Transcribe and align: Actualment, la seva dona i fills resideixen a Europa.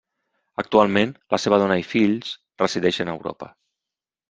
Actualment, 0.63 1.13
la 1.35 1.39
seva 1.43 1.59
dona 1.65 1.77
i 1.83 1.85
fills 1.91 2.33
resideixen 2.65 3.15
a 3.15 3.17
Europa. 3.21 3.55